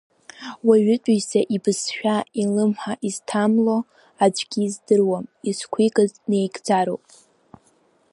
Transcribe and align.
Уаҩытәыҩса 0.67 1.41
ибызшәа 1.55 2.15
илымҳа 2.41 2.93
изҭамло, 3.07 3.77
аӡәгьы 4.23 4.61
издыруам, 4.67 5.25
изқәикыз 5.49 6.11
наигӡароуп. 6.29 7.05